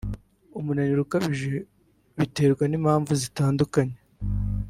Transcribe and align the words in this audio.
umunananiro 0.57 1.01
ukabije 1.03 1.53
bitewe 2.19 2.63
n’impamvu 2.67 3.11
zitandukanye 3.21 3.97